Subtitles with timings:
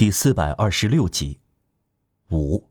[0.00, 1.40] 第四百二十六集。
[2.30, 2.70] 五，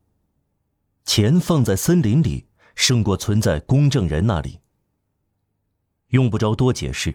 [1.04, 4.58] 钱放在森林里，胜过存在公证人那里。
[6.08, 7.14] 用不着多解释，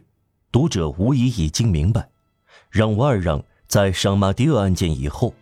[0.54, 2.08] 读者无疑已经明白，
[2.70, 5.36] 让瓦尔让在上马迪厄案件以后，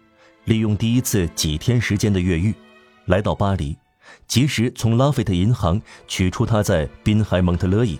[0.45, 2.51] 利用第一次几天时间的越狱，
[3.05, 3.77] 来到巴黎，
[4.25, 7.99] 及时从拉菲特银行取出他在滨海蒙特勒伊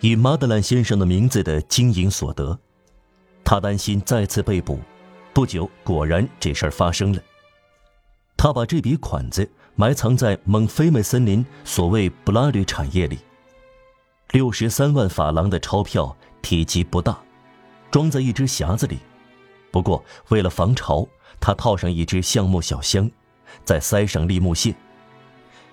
[0.00, 2.60] 以马德兰先生的名字的金银所得。
[3.42, 4.78] 他担心再次被捕，
[5.32, 7.22] 不久果然这事儿发生了。
[8.36, 13.18] 他把这笔款子埋藏在蒙菲梅森林所谓布拉吕产业里。
[14.32, 17.18] 六十三万法郎的钞票体积不大，
[17.90, 18.98] 装在一只匣子里。
[19.70, 21.06] 不过为了防潮，
[21.40, 23.10] 他套上一只橡木小箱，
[23.64, 24.74] 再塞上立木屑。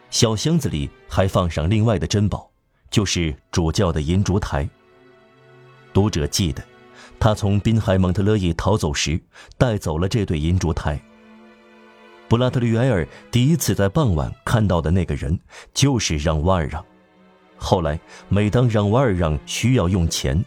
[0.10, 2.50] 小箱子里还放上另外的珍宝，
[2.90, 4.70] 就是主教的银烛台。
[5.94, 6.64] 读者记得，
[7.18, 9.22] 他从滨海蒙特勒伊逃走时
[9.58, 11.02] 带走了这对银烛台。
[12.28, 15.40] 布拉特吕埃尔第一次在傍晚看到的那个人，
[15.74, 16.86] 就是让瓦尔让。
[17.58, 20.44] 后来，每当让瓦尔让需要用钱，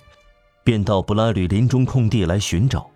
[0.63, 2.89] 便到布拉吕林中空地来寻找。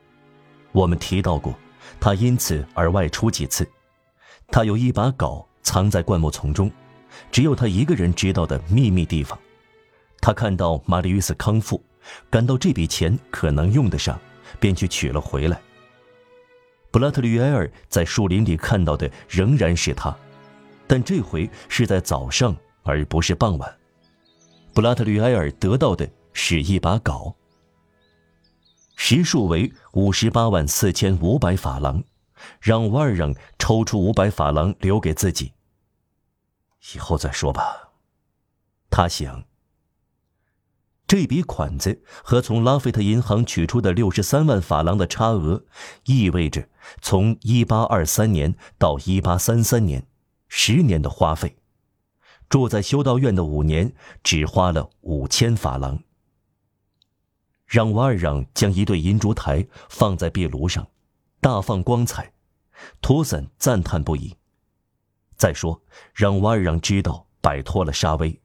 [0.72, 1.52] 我们提到过，
[1.98, 3.68] 他因此而外出几次。
[4.48, 6.70] 他有一把镐藏在灌木丛中，
[7.32, 9.36] 只有他一个人知道的秘密地方。
[10.20, 11.82] 他看到玛丽·约斯康复，
[12.30, 14.18] 感到这笔钱可能用得上，
[14.60, 15.60] 便去取了回来。
[16.90, 20.16] 布拉特吕埃尔在树林里看到的仍然是他，
[20.86, 23.76] 但这回是在早上，而不是傍晚。
[24.72, 27.34] 布拉特吕埃尔得到的是一把镐，
[28.94, 32.02] 实数为五十八万四千五百法郎，
[32.60, 35.52] 让瓦尔让抽出五百法郎留给自己。
[36.94, 37.90] 以后再说吧，
[38.88, 39.44] 他想。
[41.06, 45.64] 这笔款子和从拉菲特银行取出的六十三万法郎的差额，
[46.04, 46.68] 意味着
[47.00, 50.04] 从一八二三年到一八三三年，
[50.48, 51.56] 十年的花费。
[52.48, 53.92] 住在修道院的五年，
[54.24, 56.02] 只花了五千法郎。
[57.66, 60.88] 让瓦尔让将一对银烛台放在壁炉上，
[61.40, 62.32] 大放光彩，
[63.00, 64.36] 图森赞叹不已。
[65.36, 65.82] 再说，
[66.14, 68.40] 让瓦尔让知道摆脱了沙威，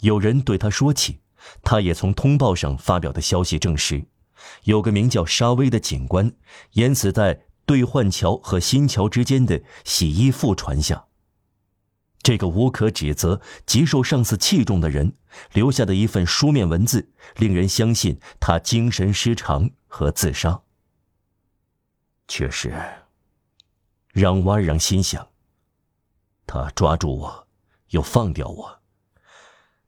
[0.00, 1.20] 有人对他说起。
[1.62, 4.04] 他也从通报上发表的消息证实，
[4.64, 6.32] 有个名叫沙威的警官
[6.72, 11.06] 淹死在兑换桥和新桥之间的洗衣副船下。
[12.22, 15.16] 这个无可指责、极受上司器重的人
[15.54, 20.60] 留下的一份书面文字，令人相信他精神失常和自杀。
[22.28, 22.74] 确实，
[24.12, 25.28] 让瓦让心想：
[26.46, 27.48] 他抓住我，
[27.88, 28.79] 又放掉我。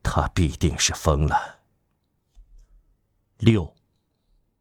[0.03, 1.61] 他必定是疯了。
[3.39, 3.75] 六，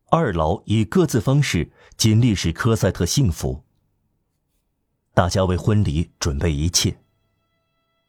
[0.09, 3.63] 二老以各自方式尽力使科赛特幸福。
[5.13, 6.97] 大家为婚礼准备一切。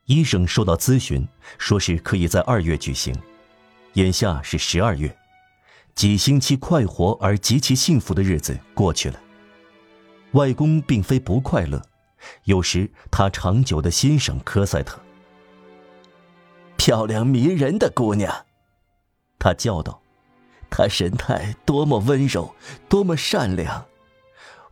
[0.07, 1.27] 医生受到咨询，
[1.59, 3.15] 说是可以在二月举行。
[3.95, 5.17] 眼下是十二月，
[5.95, 9.21] 几星期快活而极其幸福的日子过去了。
[10.33, 11.83] 外公并非不快乐，
[12.45, 14.99] 有时他长久的欣赏科赛特。
[16.85, 18.45] 漂亮迷人的姑娘，
[19.39, 20.03] 他叫道
[20.69, 22.57] ：“她神态多么温柔，
[22.89, 23.87] 多么善良，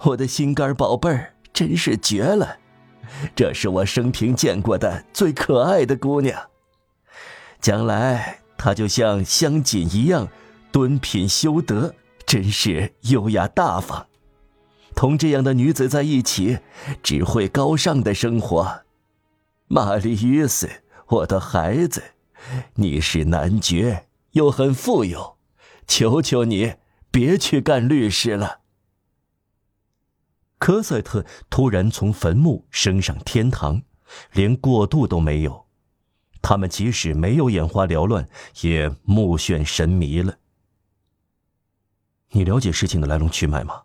[0.00, 2.58] 我的心肝宝贝儿真是绝了！
[3.36, 6.48] 这是我生平见过的最可爱的姑娘。
[7.60, 10.26] 将来她就像香锦一样，
[10.72, 11.94] 敦品修德，
[12.26, 14.08] 真是优雅大方。
[14.96, 16.58] 同这样的女子在一起，
[17.04, 18.80] 只会高尚的生活。
[19.68, 20.68] 玛丽·约瑟。”
[21.10, 22.14] 我的孩子，
[22.74, 25.38] 你是男爵，又很富有，
[25.88, 26.76] 求求你
[27.10, 28.60] 别去干律师了。
[30.60, 33.82] 科赛特突然从坟墓升上天堂，
[34.32, 35.66] 连过渡都没有。
[36.40, 38.28] 他们即使没有眼花缭乱，
[38.60, 40.38] 也目眩神迷了。
[42.28, 43.82] 你了解事情的来龙去脉吗？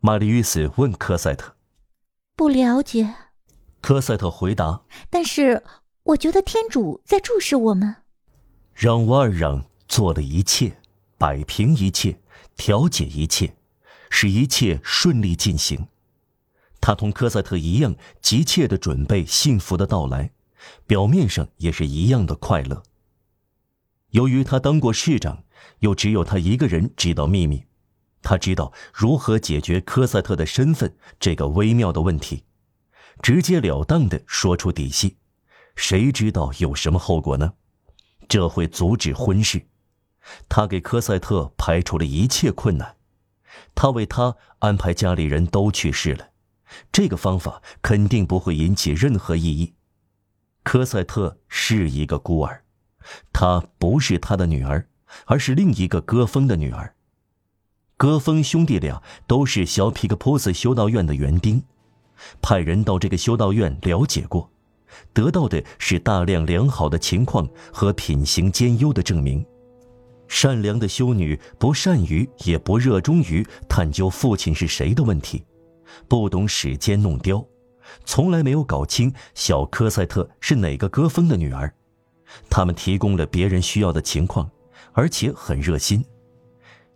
[0.00, 1.56] 玛丽·与斯问科赛特。
[2.36, 3.14] 不了解。
[3.80, 4.82] 科赛特回答。
[5.08, 5.64] 但是。
[6.04, 7.96] 我觉得天主在注视我们，
[8.74, 10.80] 让瓦尔让做了一切，
[11.16, 12.18] 摆平一切，
[12.56, 13.54] 调解一切，
[14.10, 15.86] 使一切顺利进行。
[16.80, 20.32] 他同科赛特一样急切的准备幸福的到来，
[20.88, 22.82] 表面上也是一样的快乐。
[24.10, 25.44] 由于他当过市长，
[25.78, 27.64] 又只有他一个人知道秘密，
[28.22, 32.42] 他知道如何解决科赛特的身份这个微妙的问题，
[33.22, 35.16] 直截了当的说出底细。
[35.76, 37.54] 谁知道有什么后果呢？
[38.28, 39.66] 这会阻止婚事。
[40.48, 42.96] 他给科赛特排除了一切困难，
[43.74, 46.30] 他为他安排家里人都去世了，
[46.92, 49.74] 这个方法肯定不会引起任何异议。
[50.62, 52.62] 科赛特是一个孤儿，
[53.32, 54.86] 她不是他的女儿，
[55.26, 56.94] 而是另一个戈峰的女儿。
[57.96, 61.64] 戈峰兄弟俩都是小皮克波斯修道院的园丁，
[62.40, 64.52] 派人到这个修道院了解过，
[65.12, 69.44] 得到的是大量良好的情况和品行兼优的证明。
[70.28, 75.44] 善良的修女不善于也不热衷于探究父亲是谁的问题，
[76.08, 77.44] 不懂使奸弄雕，
[78.06, 81.72] 从来没有搞清小科赛特是哪个歌风的女儿。
[82.48, 84.50] 他们提供了别人需要的情况，
[84.92, 86.02] 而且很热心。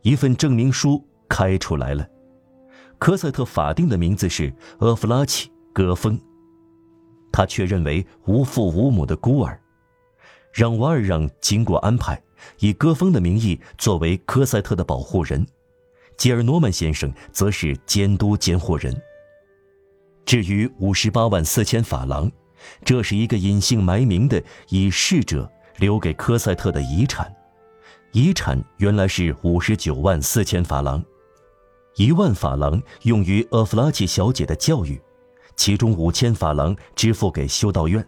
[0.01, 2.09] 一份证明书开出来了，
[2.99, 6.19] 科赛特法定的名字是阿弗拉奇·戈峰，
[7.37, 9.61] 他确认为无父无母的孤儿，
[10.55, 12.19] 让瓦尔让经过安排。
[12.61, 15.47] 以戈峰的名义作为科赛特的保护人，
[16.17, 18.99] 吉尔诺曼先生则是监督监护人。
[20.25, 22.33] 至于五十八万四千法郎，
[22.83, 27.31] 这是一个隐姓埋名的以逝者留给科赛特的遗产。
[28.13, 31.05] 遗产原来是五十九万四千法郎，
[31.97, 34.99] 一万法郎用于厄弗拉奇小姐的教育，
[35.57, 38.07] 其中五千法郎支付给修道院。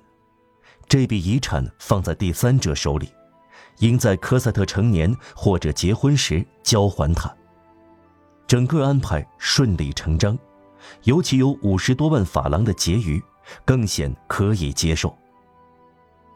[0.89, 3.11] 这笔遗产放在第三者手里。
[3.79, 7.33] 应在科赛特成年或者结婚时交还他。
[8.45, 10.37] 整个安排顺理成章，
[11.05, 13.23] 尤其有五十多万法郎的结余，
[13.65, 15.17] 更显可以接受。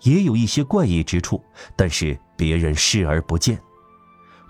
[0.03, 1.43] 也有一些怪异之处，
[1.75, 3.61] 但是别人视而不见。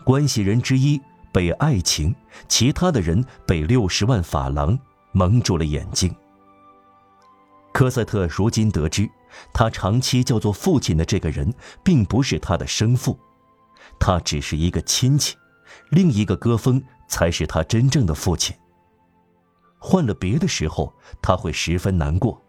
[0.04, 1.00] 关系人之一
[1.32, 2.14] 被爱情，
[2.46, 4.78] 其他的人被六十万法郎
[5.12, 6.14] 蒙住了眼睛。
[7.72, 9.08] 科赛特如今得知。
[9.52, 11.52] 他长期叫做父亲的这个人，
[11.82, 13.18] 并不是他的生父，
[13.98, 15.34] 他只是一个亲戚，
[15.88, 18.54] 另一个戈峰才是他真正的父亲。
[19.78, 20.92] 换了别的时候，
[21.22, 22.40] 他会十分难过，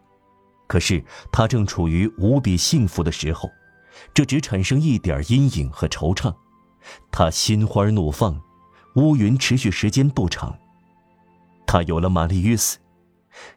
[0.66, 3.50] 可是他正处于无比幸福的时候，
[4.12, 6.34] 这只产生一点阴影和惆怅。
[7.10, 8.38] 他心花怒放，
[8.96, 10.54] 乌云持续时间不长，
[11.66, 12.76] 他有了玛丽约斯，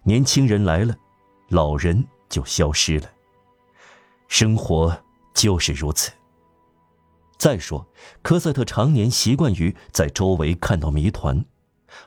[0.03, 0.95] 年轻人来了，
[1.49, 3.09] 老人就消失了。
[4.27, 4.97] 生活
[5.33, 6.11] 就是如此。
[7.37, 7.87] 再说，
[8.21, 11.45] 科赛特常年习惯于在周围看到谜团，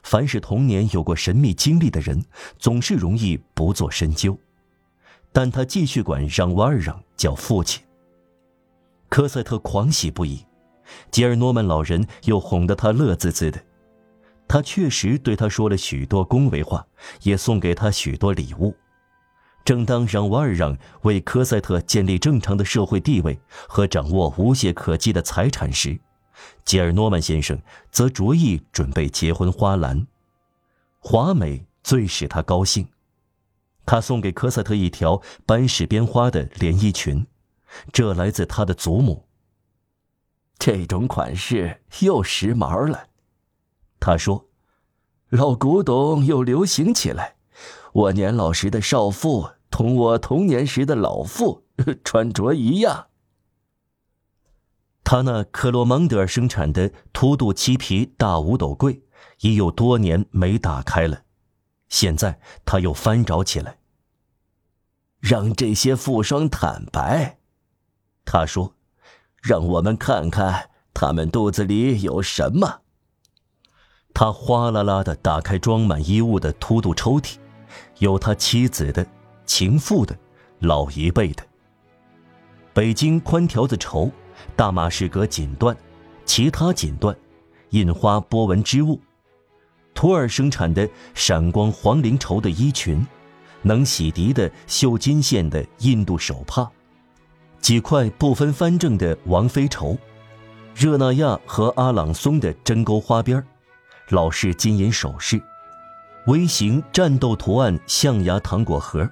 [0.03, 2.25] 凡是童年有过神秘经历的人，
[2.59, 4.37] 总是容易不做深究。
[5.33, 7.83] 但他继续管让瓦尔让叫父亲。
[9.09, 10.45] 科赛特狂喜不已，
[11.13, 13.65] 吉尔诺曼老人又哄得他乐滋滋的。
[14.49, 16.85] 他确实对他说了许多恭维话，
[17.23, 18.75] 也送给他许多礼物。
[19.65, 26.01] 正当让瓦尔让为科赛特建立正常的社会地位和掌握无懈可击的财产时，
[26.65, 27.61] 吉尔诺曼先生
[27.91, 30.07] 则着意准备结婚花篮。
[30.99, 32.89] 华美最使他高兴，
[33.87, 37.27] 他送给科赛特一条斑饰边花的连衣裙，
[37.93, 39.27] 这来自他的祖母。
[40.59, 43.09] 这种款式又时髦了，
[43.99, 44.49] 他说，
[45.29, 47.37] 老古董又流行起来。
[47.93, 51.65] 我年老时的少妇同我童年时的老妇
[52.05, 53.09] 穿着一样。
[55.03, 59.03] 他那克罗蒙德尔生产的凸肚漆皮大五斗柜
[59.41, 61.23] 已有多年没打开了，
[61.89, 63.79] 现在他又翻找起来。
[65.19, 67.39] 让这些富商坦白，
[68.25, 68.75] 他说
[69.43, 72.83] ：“让我们看看他们肚子里有什么。”
[74.15, 77.37] 他哗啦啦的打开装满衣物的凸肚抽屉。
[77.99, 79.07] 有他妻子的、
[79.45, 80.17] 情妇的、
[80.59, 81.43] 老一辈的。
[82.73, 84.11] 北京宽条子绸、
[84.55, 85.77] 大马士革锦缎、
[86.25, 87.15] 其他锦缎、
[87.71, 89.01] 印花波纹织物，
[89.93, 93.05] 图尔生产的闪光黄绫绸的衣裙，
[93.63, 96.71] 能洗涤的绣金线的印度手帕，
[97.61, 99.99] 几块不分藩正的王妃绸，
[100.75, 103.45] 热那亚和阿朗松的针钩花边
[104.11, 105.43] 老式金银首饰。
[106.27, 109.09] 微型战斗图案象牙糖果盒、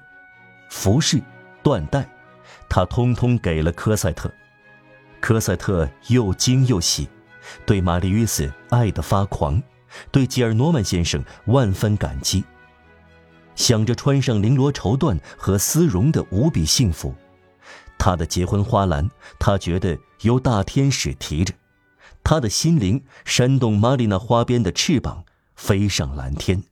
[0.69, 1.21] 服饰、
[1.63, 2.07] 缎带，
[2.69, 4.31] 他通通给了科赛特。
[5.19, 7.09] 科赛特又惊又喜，
[7.65, 9.61] 对玛丽·约瑟爱得发狂，
[10.11, 12.43] 对吉尔诺曼先生万分感激。
[13.55, 17.13] 想着穿上绫罗绸缎和丝绒的无比幸福，
[17.97, 21.53] 他的结婚花篮，他觉得由大天使提着，
[22.23, 25.25] 他的心灵扇动玛丽娜花边的翅膀，
[25.55, 26.63] 飞上蓝天。